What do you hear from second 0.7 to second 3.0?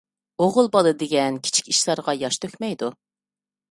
بالا دېگەن كىچىك ئىشلارغا ياش تۆكمەيدۇ.